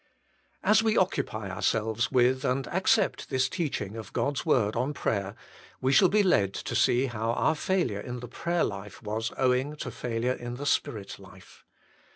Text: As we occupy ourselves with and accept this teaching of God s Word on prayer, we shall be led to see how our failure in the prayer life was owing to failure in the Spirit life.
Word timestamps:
As 0.63 0.81
we 0.81 0.97
occupy 0.97 1.47
ourselves 1.51 2.11
with 2.11 2.43
and 2.43 2.65
accept 2.69 3.29
this 3.29 3.47
teaching 3.47 3.95
of 3.95 4.13
God 4.13 4.37
s 4.37 4.45
Word 4.47 4.75
on 4.75 4.95
prayer, 4.95 5.35
we 5.79 5.93
shall 5.93 6.09
be 6.09 6.23
led 6.23 6.55
to 6.55 6.75
see 6.75 7.05
how 7.05 7.33
our 7.33 7.53
failure 7.53 7.99
in 8.01 8.19
the 8.19 8.27
prayer 8.27 8.63
life 8.63 9.03
was 9.03 9.31
owing 9.37 9.75
to 9.75 9.91
failure 9.91 10.33
in 10.33 10.55
the 10.55 10.65
Spirit 10.65 11.19
life. 11.19 11.63